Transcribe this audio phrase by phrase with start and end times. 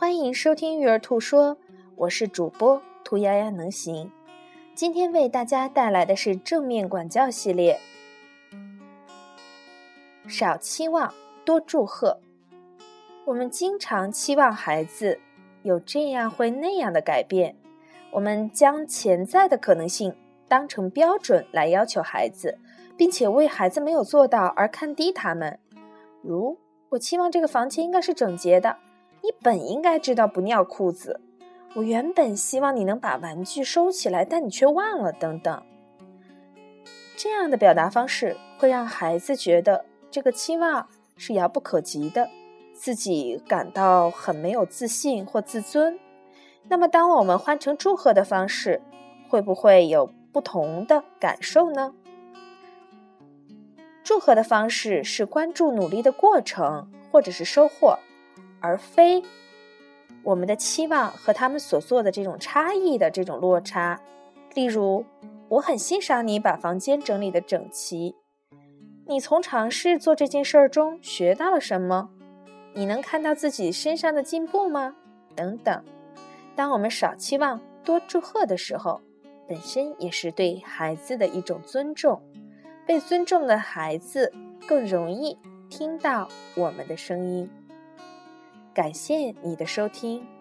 [0.00, 1.58] 欢迎收听育儿兔说，
[1.96, 4.12] 我是主播兔丫丫能行。
[4.72, 7.80] 今天为大家带来的是正面管教系列，
[10.28, 11.12] 少期望，
[11.44, 12.20] 多祝贺。
[13.24, 15.18] 我们经常期望孩子
[15.64, 17.56] 有这样会那样的改变，
[18.12, 20.14] 我们将潜在的可能性
[20.46, 22.56] 当成标准来要求孩子，
[22.96, 25.58] 并且为孩子没有做到而看低他们。
[26.22, 26.56] 如
[26.90, 28.76] 我期望这个房间应该是整洁的，
[29.22, 31.20] 你本应该知道不尿裤子。
[31.74, 35.62] 我原本希望你能把玩具收起来，但你却忘了，等等。
[37.16, 42.30] 这样的表达方式会让孩子觉得这个期望是遥不可及的。
[42.72, 45.98] 自己感到很没有自信或自尊，
[46.68, 48.80] 那么当我们换成祝贺的方式，
[49.28, 51.92] 会不会有不同的感受呢？
[54.04, 57.98] 祝贺的方式是关注努力的过程或者是收获，
[58.60, 59.22] 而非
[60.22, 64.00] 我们的期望和他们所做的这种差异的这种落差。
[64.54, 65.04] 例如，
[65.48, 68.14] 我很欣赏你把房间整理的整齐，
[69.06, 72.10] 你从尝试做这件事儿中学到了什么？
[72.74, 74.94] 你能看到自己身上的进步吗？
[75.34, 75.84] 等等。
[76.54, 79.00] 当我们少期望多祝贺的时候，
[79.48, 82.20] 本身也是对孩子的一种尊重。
[82.86, 84.32] 被尊重的孩子
[84.66, 87.48] 更容易听到我们的声音。
[88.78, 90.37] 感谢你的收听。